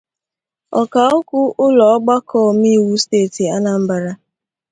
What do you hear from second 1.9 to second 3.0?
ọgbakọ omeiwu